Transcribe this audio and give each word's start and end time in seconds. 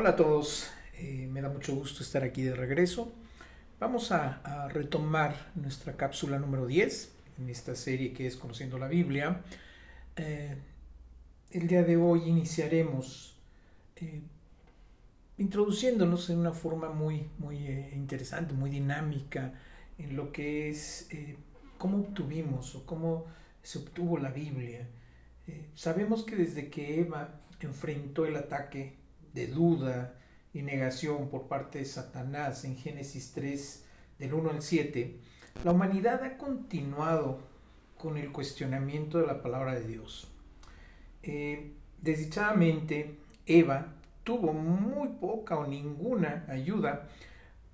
Hola 0.00 0.10
a 0.10 0.16
todos, 0.16 0.70
eh, 0.94 1.28
me 1.28 1.40
da 1.40 1.48
mucho 1.48 1.74
gusto 1.74 2.04
estar 2.04 2.22
aquí 2.22 2.42
de 2.42 2.54
regreso. 2.54 3.12
Vamos 3.80 4.12
a, 4.12 4.68
retomar 4.68 5.50
nuestra 5.56 5.96
cápsula 5.96 6.38
número 6.38 6.68
10 6.68 7.12
en 7.40 7.50
esta 7.50 7.74
serie 7.74 8.12
que 8.12 8.28
es 8.28 8.36
Conociendo 8.36 8.78
la 8.78 8.86
Biblia. 8.86 9.42
Eh, 10.14 10.54
el 11.50 11.66
día 11.66 11.82
de 11.82 11.96
hoy 11.96 12.28
iniciaremos 12.28 13.40
eh, 13.96 14.22
introduciéndonos 15.36 16.30
en 16.30 16.38
una 16.38 16.52
forma 16.52 16.90
muy, 16.90 17.28
muy 17.38 17.66
interesante, 17.92 18.54
muy 18.54 18.70
dinámica 18.70 19.54
en 19.98 20.14
lo 20.14 20.30
que 20.30 20.70
es 20.70 21.08
cómo 21.76 21.98
obtuvimos 21.98 22.76
o 22.76 22.86
cómo 22.86 23.24
se 23.64 23.80
obtuvo 23.80 24.16
la 24.16 24.30
Biblia. 24.30 24.86
sabemos 25.74 26.22
que 26.22 26.36
desde 26.36 26.68
que 26.70 27.00
Eva 27.00 27.40
enfrentó 27.58 28.26
el 28.26 28.36
ataque 28.36 28.97
de 29.34 29.46
duda 29.46 30.14
y 30.52 30.62
negación 30.62 31.28
por 31.28 31.48
parte 31.48 31.78
de 31.78 31.84
Satanás 31.84 32.64
en 32.64 32.76
Génesis 32.76 33.32
3 33.34 33.84
del 34.18 34.34
1 34.34 34.50
al 34.50 34.62
7, 34.62 35.16
la 35.64 35.72
humanidad 35.72 36.22
ha 36.24 36.36
continuado 36.36 37.40
con 37.96 38.16
el 38.16 38.30
cuestionamiento 38.32 39.18
de 39.18 39.26
la 39.26 39.42
palabra 39.42 39.74
de 39.74 39.86
Dios. 39.86 40.28
Eh, 41.22 41.72
desdichadamente, 42.00 43.18
Eva 43.46 43.94
tuvo 44.24 44.52
muy 44.52 45.08
poca 45.20 45.56
o 45.56 45.66
ninguna 45.66 46.44
ayuda 46.48 47.08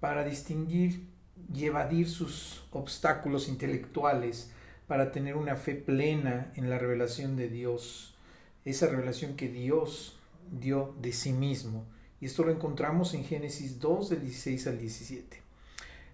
para 0.00 0.24
distinguir 0.24 1.08
y 1.52 1.64
evadir 1.64 2.08
sus 2.08 2.64
obstáculos 2.70 3.48
intelectuales, 3.48 4.50
para 4.86 5.12
tener 5.12 5.36
una 5.36 5.56
fe 5.56 5.74
plena 5.74 6.52
en 6.56 6.68
la 6.68 6.78
revelación 6.78 7.36
de 7.36 7.48
Dios, 7.48 8.14
esa 8.64 8.86
revelación 8.86 9.34
que 9.34 9.48
Dios 9.48 10.18
dio 10.50 10.94
de 11.00 11.12
sí 11.12 11.32
mismo. 11.32 11.86
Y 12.20 12.26
esto 12.26 12.44
lo 12.44 12.52
encontramos 12.52 13.14
en 13.14 13.24
Génesis 13.24 13.80
2 13.80 14.10
del 14.10 14.20
16 14.22 14.66
al 14.66 14.78
17. 14.78 15.42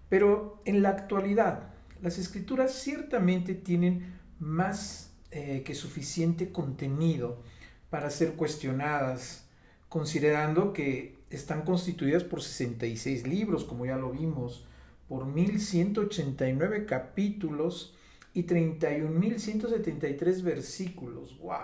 Pero 0.09 0.61
en 0.65 0.81
la 0.81 0.89
actualidad, 0.89 1.71
las 2.01 2.17
escrituras 2.17 2.73
ciertamente 2.73 3.53
tienen 3.55 4.19
más 4.39 5.11
eh, 5.31 5.63
que 5.63 5.75
suficiente 5.75 6.51
contenido 6.51 7.41
para 7.89 8.09
ser 8.09 8.33
cuestionadas, 8.33 9.45
considerando 9.87 10.73
que 10.73 11.15
están 11.29 11.63
constituidas 11.63 12.23
por 12.23 12.41
66 12.41 13.25
libros, 13.27 13.63
como 13.63 13.85
ya 13.85 13.95
lo 13.95 14.11
vimos, 14.11 14.65
por 15.07 15.25
1189 15.25 16.85
capítulos 16.85 17.95
y 18.33 18.43
31.173 18.43 20.41
versículos. 20.41 21.37
¡Wow! 21.39 21.59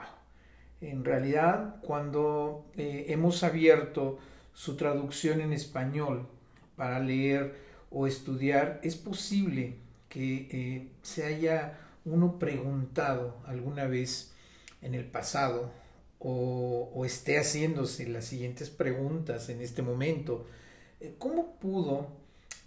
En 0.81 1.03
realidad, 1.03 1.78
cuando 1.81 2.66
eh, 2.75 3.06
hemos 3.09 3.44
abierto 3.44 4.20
su 4.53 4.75
traducción 4.75 5.42
en 5.42 5.53
español 5.53 6.28
para 6.75 7.00
leer 7.00 7.56
o 7.89 8.06
estudiar, 8.06 8.80
es 8.84 8.95
posible 8.95 9.75
que 10.09 10.47
eh, 10.52 10.88
se 11.02 11.25
haya 11.25 11.80
uno 12.06 12.38
preguntado 12.39 13.38
alguna 13.45 13.86
vez 13.86 14.31
en 14.81 14.94
el 14.94 15.06
pasado 15.06 15.72
o, 16.19 16.91
o, 16.94 17.06
esté 17.06 17.38
haciéndose 17.38 18.08
las 18.08 18.25
siguientes 18.25 18.69
preguntas 18.69 19.50
en 19.50 19.62
este 19.62 19.81
momento. 19.81 20.45
Eh, 21.00 21.16
¿Cómo 21.17 21.56
pudo 21.59 22.08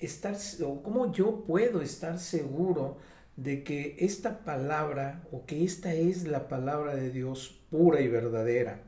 estar 0.00 0.36
o 0.64 0.82
cómo 0.82 1.12
yo 1.12 1.44
puedo 1.44 1.80
estar 1.80 2.18
seguro 2.18 2.96
de 3.36 3.62
que 3.62 3.96
esta 4.00 4.44
palabra 4.44 5.22
o 5.32 5.46
que 5.46 5.64
esta 5.64 5.94
es 5.94 6.26
la 6.26 6.48
palabra 6.48 6.94
de 6.94 7.10
Dios 7.10 7.60
pura 7.70 8.00
y 8.00 8.08
verdadera. 8.08 8.82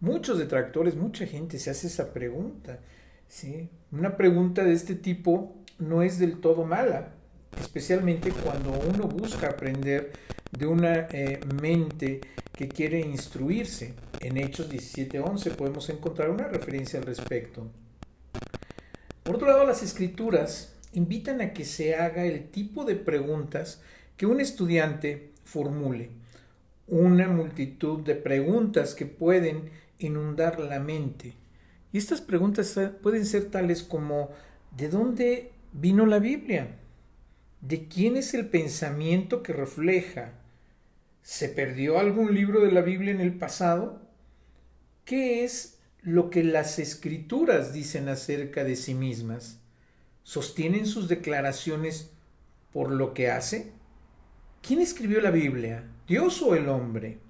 Muchos 0.00 0.38
detractores, 0.38 0.94
mucha 0.94 1.26
gente 1.26 1.58
se 1.58 1.70
hace 1.70 1.86
esa 1.86 2.12
pregunta. 2.12 2.80
¿sí? 3.28 3.68
Una 3.92 4.16
pregunta 4.16 4.62
de 4.62 4.72
este 4.72 4.94
tipo 4.94 5.56
no 5.78 6.02
es 6.02 6.18
del 6.18 6.40
todo 6.40 6.64
mala, 6.64 7.14
especialmente 7.60 8.30
cuando 8.30 8.72
uno 8.72 9.08
busca 9.08 9.48
aprender 9.48 10.12
de 10.50 10.66
una 10.66 11.06
eh, 11.10 11.40
mente 11.60 12.20
que 12.52 12.68
quiere 12.68 13.00
instruirse. 13.00 13.94
En 14.20 14.36
Hechos 14.36 14.70
17:11 14.70 15.54
podemos 15.56 15.88
encontrar 15.90 16.30
una 16.30 16.48
referencia 16.48 16.98
al 16.98 17.06
respecto. 17.06 17.70
Por 19.22 19.36
otro 19.36 19.48
lado, 19.48 19.66
las 19.66 19.82
escrituras 19.82 20.75
invitan 20.96 21.42
a 21.42 21.52
que 21.52 21.66
se 21.66 21.94
haga 21.94 22.24
el 22.24 22.48
tipo 22.48 22.86
de 22.86 22.96
preguntas 22.96 23.82
que 24.16 24.24
un 24.24 24.40
estudiante 24.40 25.30
formule. 25.44 26.08
Una 26.88 27.28
multitud 27.28 28.00
de 28.00 28.14
preguntas 28.14 28.94
que 28.94 29.04
pueden 29.04 29.68
inundar 29.98 30.58
la 30.58 30.80
mente. 30.80 31.34
Y 31.92 31.98
estas 31.98 32.22
preguntas 32.22 32.80
pueden 33.02 33.26
ser 33.26 33.50
tales 33.50 33.82
como 33.82 34.30
¿de 34.74 34.88
dónde 34.88 35.52
vino 35.74 36.06
la 36.06 36.18
Biblia? 36.18 36.76
¿De 37.60 37.88
quién 37.88 38.16
es 38.16 38.32
el 38.32 38.46
pensamiento 38.46 39.42
que 39.42 39.52
refleja? 39.52 40.32
¿Se 41.22 41.50
perdió 41.50 41.98
algún 41.98 42.34
libro 42.34 42.60
de 42.60 42.72
la 42.72 42.80
Biblia 42.80 43.10
en 43.10 43.20
el 43.20 43.34
pasado? 43.34 44.00
¿Qué 45.04 45.44
es 45.44 45.78
lo 46.00 46.30
que 46.30 46.42
las 46.42 46.78
escrituras 46.78 47.74
dicen 47.74 48.08
acerca 48.08 48.64
de 48.64 48.76
sí 48.76 48.94
mismas? 48.94 49.60
¿Sostienen 50.26 50.86
sus 50.86 51.06
declaraciones 51.06 52.10
por 52.72 52.90
lo 52.90 53.14
que 53.14 53.30
hace? 53.30 53.70
¿Quién 54.60 54.80
escribió 54.80 55.20
la 55.20 55.30
Biblia? 55.30 55.84
¿Dios 56.08 56.42
o 56.42 56.56
el 56.56 56.68
hombre? 56.68 57.20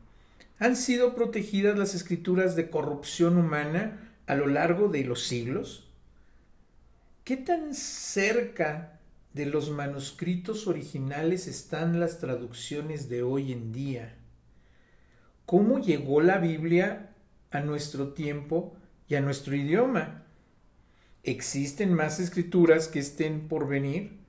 ¿Han 0.58 0.76
sido 0.76 1.14
protegidas 1.14 1.78
las 1.78 1.94
escrituras 1.94 2.56
de 2.56 2.70
corrupción 2.70 3.36
humana 3.36 4.14
a 4.26 4.34
lo 4.34 4.46
largo 4.46 4.88
de 4.88 5.04
los 5.04 5.24
siglos? 5.24 5.90
¿Qué 7.22 7.36
tan 7.36 7.74
cerca 7.74 8.98
de 9.34 9.44
los 9.44 9.68
manuscritos 9.68 10.66
originales 10.66 11.48
están 11.48 12.00
las 12.00 12.18
traducciones 12.18 13.10
de 13.10 13.22
hoy 13.22 13.52
en 13.52 13.72
día? 13.72 14.16
¿Cómo 15.44 15.80
llegó 15.80 16.22
la 16.22 16.38
Biblia 16.38 17.10
a 17.50 17.60
nuestro 17.60 18.14
tiempo 18.14 18.74
y 19.06 19.16
a 19.16 19.20
nuestro 19.20 19.54
idioma? 19.54 20.25
¿Existen 21.26 21.92
más 21.92 22.18
escrituras 22.18 22.88
que 22.88 22.98
estén 22.98 23.48
por 23.48 23.68
venir? 23.68 24.26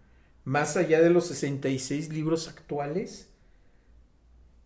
más 0.48 0.78
allá 0.78 1.02
de 1.02 1.10
los 1.10 1.28
66 1.28 2.08
libros 2.14 2.48
actuales? 2.48 3.28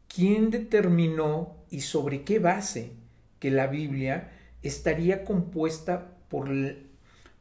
¿Quién 0.08 0.52
determinó 0.52 1.56
y 1.72 1.82
sobre 1.82 2.22
qué 2.22 2.38
base 2.38 2.92
que 3.40 3.50
la 3.50 3.66
Biblia 3.66 4.32
estaría 4.62 5.24
compuesta 5.24 6.20
por 6.30 6.52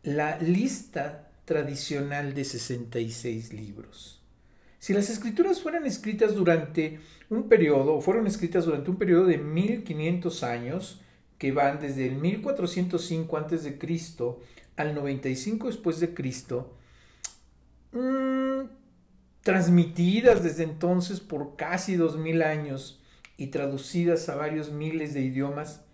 la 0.02 0.38
lista 0.38 1.30
tradicional 1.44 2.32
de 2.32 2.46
66 2.46 3.52
libros? 3.52 4.22
Si 4.78 4.94
las 4.94 5.10
escrituras 5.10 5.60
fueran 5.60 5.84
escritas 5.84 6.34
durante 6.34 6.98
un 7.28 7.46
periodo, 7.46 7.96
o 7.96 8.00
fueron 8.00 8.26
escritas 8.26 8.64
durante 8.64 8.90
un 8.90 8.96
periodo 8.96 9.26
de 9.26 9.36
1500 9.36 10.42
años, 10.44 11.02
que 11.36 11.52
van 11.52 11.78
desde 11.78 12.06
el 12.06 12.14
1405 12.14 13.36
a.C. 13.36 13.78
al 14.76 14.94
95 14.94 15.66
después 15.66 16.00
de 16.00 16.14
Cristo, 16.14 16.76
Mm, 17.92 18.68
transmitidas 19.42 20.44
desde 20.44 20.62
entonces 20.62 21.18
por 21.18 21.56
casi 21.56 21.96
dos 21.96 22.16
mil 22.16 22.42
años 22.42 23.02
y 23.36 23.48
traducidas 23.48 24.28
a 24.28 24.36
varios 24.36 24.70
miles 24.70 25.12
de 25.12 25.22
idiomas, 25.22 25.84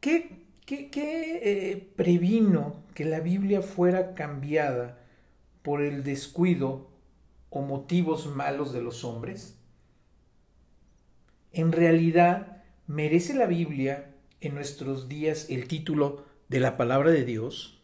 ¿qué, 0.00 0.44
qué, 0.66 0.90
eh, 1.42 1.92
previno 1.94 2.82
que 2.94 3.04
la 3.04 3.20
Biblia 3.20 3.62
fuera 3.62 4.14
cambiada 4.14 4.98
por 5.62 5.82
el 5.82 6.02
descuido 6.02 6.90
o 7.50 7.62
motivos 7.62 8.26
malos 8.26 8.72
de 8.72 8.82
los 8.82 9.04
hombres? 9.04 9.56
En 11.52 11.70
realidad, 11.70 12.62
¿merece 12.86 13.34
la 13.34 13.46
Biblia 13.46 14.14
en 14.40 14.54
nuestros 14.54 15.08
días 15.08 15.48
el 15.50 15.68
título 15.68 16.24
de 16.50 16.60
la 16.60 16.76
palabra 16.76 17.10
de 17.10 17.24
Dios? 17.24 17.80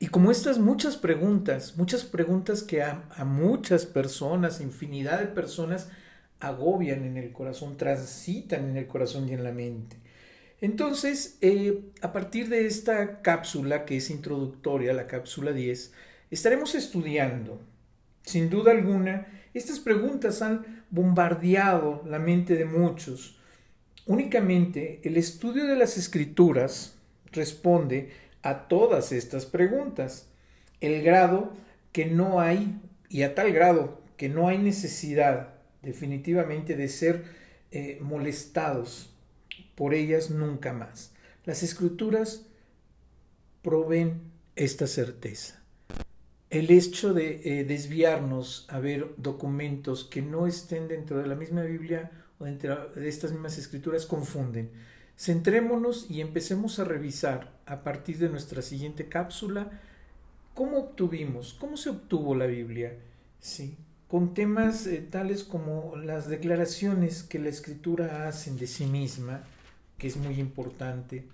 Y 0.00 0.08
como 0.08 0.32
estas 0.32 0.58
muchas 0.58 0.96
preguntas, 0.96 1.76
muchas 1.76 2.02
preguntas 2.02 2.62
que 2.62 2.82
a, 2.82 3.04
muchas 3.24 3.86
personas, 3.86 4.60
infinidad 4.60 5.20
de 5.20 5.26
personas, 5.26 5.90
agobian 6.40 7.04
en 7.04 7.18
el 7.18 7.30
corazón, 7.30 7.76
transitan 7.76 8.70
en 8.70 8.76
el 8.78 8.88
corazón 8.88 9.28
y 9.28 9.34
en 9.34 9.44
la 9.44 9.52
mente. 9.52 9.96
Entonces, 10.60 11.38
eh, 11.40 11.92
a 12.00 12.12
partir 12.12 12.48
de 12.48 12.66
esta 12.66 13.20
cápsula 13.20 13.84
que 13.84 13.98
es 13.98 14.10
introductoria, 14.10 14.92
la 14.92 15.06
cápsula 15.06 15.52
10, 15.52 15.92
estaremos 16.30 16.74
estudiando, 16.74 17.60
sin 18.22 18.48
duda 18.48 18.72
alguna, 18.72 19.26
estas 19.54 19.78
preguntas 19.78 20.40
han 20.40 20.84
bombardeado 20.90 22.02
la 22.06 22.18
mente 22.18 22.56
de 22.56 22.64
muchos. 22.64 23.38
Únicamente 24.06 25.00
el 25.04 25.16
estudio 25.16 25.66
de 25.66 25.76
las 25.76 25.96
escrituras 25.96 26.96
responde 27.32 28.10
a 28.42 28.68
todas 28.68 29.12
estas 29.12 29.46
preguntas. 29.46 30.28
El 30.80 31.02
grado 31.02 31.52
que 31.92 32.06
no 32.06 32.40
hay, 32.40 32.80
y 33.08 33.22
a 33.22 33.34
tal 33.34 33.52
grado 33.52 34.00
que 34.16 34.28
no 34.28 34.48
hay 34.48 34.58
necesidad 34.58 35.54
definitivamente 35.82 36.76
de 36.76 36.88
ser 36.88 37.24
eh, 37.70 37.98
molestados 38.00 39.12
por 39.74 39.94
ellas 39.94 40.30
nunca 40.30 40.72
más. 40.72 41.12
Las 41.44 41.62
escrituras 41.62 42.46
proveen 43.62 44.20
esta 44.56 44.86
certeza. 44.86 45.62
El 46.50 46.70
hecho 46.70 47.14
de 47.14 47.40
eh, 47.44 47.64
desviarnos 47.64 48.66
a 48.68 48.78
ver 48.78 49.14
documentos 49.16 50.04
que 50.04 50.20
no 50.20 50.46
estén 50.46 50.86
dentro 50.86 51.18
de 51.18 51.26
la 51.26 51.34
misma 51.34 51.62
Biblia 51.62 52.10
o 52.38 52.44
dentro 52.44 52.90
de 52.90 53.08
estas 53.08 53.32
mismas 53.32 53.56
escrituras 53.56 54.04
confunden. 54.04 54.70
Centrémonos 55.22 56.10
y 56.10 56.20
empecemos 56.20 56.80
a 56.80 56.84
revisar 56.84 57.52
a 57.64 57.84
partir 57.84 58.18
de 58.18 58.28
nuestra 58.28 58.60
siguiente 58.60 59.08
cápsula 59.08 59.70
cómo 60.52 60.78
obtuvimos, 60.78 61.54
cómo 61.54 61.76
se 61.76 61.90
obtuvo 61.90 62.34
la 62.34 62.46
Biblia, 62.46 62.96
¿sí? 63.38 63.76
con 64.08 64.34
temas 64.34 64.84
eh, 64.88 64.96
tales 64.98 65.44
como 65.44 65.94
las 65.94 66.28
declaraciones 66.28 67.22
que 67.22 67.38
la 67.38 67.50
escritura 67.50 68.26
hace 68.26 68.50
de 68.50 68.66
sí 68.66 68.84
misma, 68.86 69.44
que 69.96 70.08
es 70.08 70.16
muy 70.16 70.40
importante. 70.40 71.24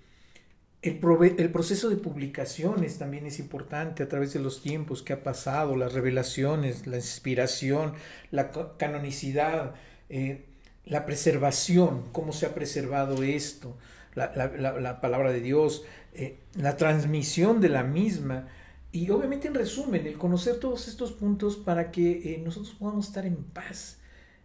El, 0.83 0.99
proceso 0.99 1.89
de 1.89 1.97
publicaciones 1.97 2.99
también 2.99 3.25
es 3.25 3.39
importante 3.39 4.03
a 4.03 4.09
través 4.09 4.35
de 4.35 4.41
los 4.41 4.61
tiempos 4.61 5.03
que 5.03 5.15
ha 5.15 5.23
pasado, 5.23 5.77
las 5.77 5.95
revelaciones, 5.95 6.87
la 6.87 6.97
inspiración, 6.97 7.95
la 8.33 8.51
canonicidad, 8.77 9.77
eh, 10.11 10.45
la 10.89 11.05
preservación, 11.07 12.05
cómo 12.13 12.33
se 12.33 12.47
ha 12.47 12.55
preservado 12.55 13.23
esto, 13.23 13.77
la, 14.15 14.33
la, 14.35 15.01
palabra 15.01 15.31
de 15.31 15.41
Dios, 15.41 15.85
eh, 16.15 16.39
la 16.55 16.77
transmisión 16.77 17.61
de 17.61 17.69
la 17.69 17.85
misma. 17.85 18.49
Y 18.91 19.11
obviamente 19.11 19.49
en 19.49 19.55
resumen, 19.55 20.07
el 20.07 20.19
conocer 20.19 20.59
todos 20.59 20.89
estos 20.89 21.13
puntos 21.13 21.57
para 21.57 21.91
que 21.91 22.35
eh, 22.35 22.41
nosotros 22.43 22.75
podamos 22.79 23.07
estar 23.07 23.27
en 23.27 23.37
paz. 23.37 23.99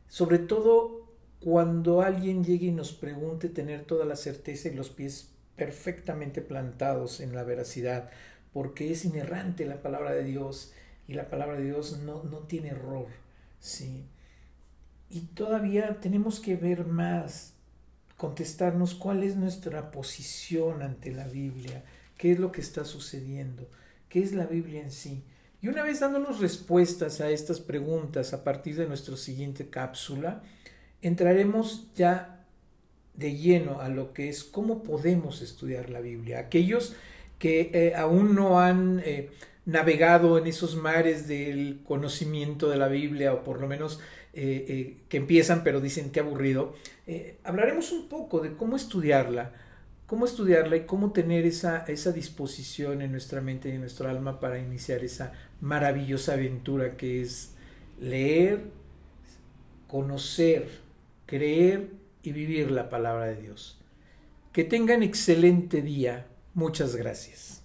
Sobre 0.08 0.38
todo 0.38 1.08
cuando 1.40 2.02
alguien 2.02 2.44
llegue 2.44 2.68
y 2.68 2.72
nos 2.72 2.92
pregunte, 2.92 3.50
tener 3.50 3.86
toda 3.86 4.06
la 4.06 4.16
certeza 4.16 4.70
y 4.70 4.76
los 4.76 4.90
pies 4.90 5.30
perfectamente 5.56 6.42
plantados 6.42 7.20
en 7.20 7.34
la 7.34 7.44
veracidad, 7.44 8.10
porque 8.54 8.92
es 8.92 9.06
inerrante 9.06 9.66
la 9.66 9.82
palabra 9.82 10.12
de 10.12 10.24
Dios 10.24 10.74
y 11.08 11.14
la 11.14 11.30
palabra 11.30 11.58
de 11.58 11.66
Dios 11.66 12.00
no, 12.00 12.24
no 12.24 12.40
tiene 12.40 12.70
error. 12.70 13.08
¿sí? 13.60 14.06
Y 15.14 15.28
todavía 15.36 16.00
tenemos 16.00 16.40
que 16.40 16.56
ver 16.56 16.88
más, 16.88 17.54
contestarnos 18.18 18.96
cuál 18.96 19.22
es 19.22 19.36
nuestra 19.36 19.92
posición 19.92 20.82
ante 20.82 21.12
la 21.12 21.28
Biblia, 21.28 21.84
qué 22.18 22.32
es 22.32 22.40
lo 22.40 22.52
que 22.52 22.62
está 22.62 22.84
sucediendo, 22.84 23.70
qué 24.10 24.24
es 24.24 24.34
la 24.34 24.48
Biblia 24.48 24.82
en 24.82 24.90
sí. 24.90 25.24
Y 25.62 25.68
una 25.68 25.84
vez 25.84 26.00
dándonos 26.00 26.40
respuestas 26.40 27.22
a 27.22 27.30
estas 27.30 27.60
preguntas 27.60 28.34
a 28.34 28.44
partir 28.44 28.76
de 28.76 28.88
nuestra 28.88 29.16
siguiente 29.16 29.70
cápsula, 29.70 30.42
entraremos 31.04 31.94
ya 31.94 32.44
de 33.14 33.38
lleno 33.38 33.82
a 33.82 33.90
lo 33.90 34.14
que 34.14 34.30
es 34.30 34.44
cómo 34.44 34.82
podemos 34.82 35.44
estudiar 35.44 35.92
la 35.92 36.00
Biblia. 36.00 36.40
Aquellos 36.40 36.96
que 37.38 37.70
eh, 37.72 37.94
aún 37.96 38.34
no 38.34 38.60
han 38.60 39.00
eh, 39.06 39.30
navegado 39.68 40.40
en 40.40 40.48
esos 40.48 40.76
mares 40.76 41.28
del 41.28 41.82
conocimiento 41.84 42.68
de 42.68 42.78
la 42.78 42.88
Biblia 42.88 43.32
o 43.32 43.44
por 43.44 43.62
lo 43.62 43.68
menos 43.68 44.00
eh, 44.36 44.66
eh, 44.68 44.98
que 45.10 45.18
empiezan 45.18 45.64
pero 45.64 45.80
dicen 45.80 46.10
que 46.10 46.20
aburrido, 46.20 46.74
eh, 47.06 47.38
hablaremos 47.44 47.92
un 47.92 48.10
poco 48.10 48.40
de 48.40 48.56
cómo 48.56 48.76
estudiarla, 48.76 49.54
cómo 50.08 50.26
estudiarla 50.26 50.76
y 50.76 50.86
cómo 50.86 51.12
tener 51.12 51.46
esa, 51.46 51.86
esa 51.86 52.12
disposición 52.12 53.04
en 53.04 53.12
nuestra 53.12 53.42
mente 53.42 53.70
y 53.70 53.74
en 53.74 53.82
nuestro 53.82 54.10
alma 54.10 54.40
para 54.40 54.60
iniciar 54.60 55.04
esa 55.04 55.34
maravillosa 55.62 56.34
aventura 56.34 56.98
que 56.98 57.22
es 57.22 57.54
leer, 58.00 58.72
conocer, 59.88 60.68
creer 61.28 61.92
y 62.24 62.32
vivir 62.32 62.72
la 62.72 62.90
palabra 62.90 63.26
de 63.26 63.36
Dios. 63.36 63.80
Que 64.52 64.64
tengan 64.64 65.04
excelente 65.04 65.82
día. 65.82 66.28
Muchas 66.54 66.96
gracias. 66.96 67.63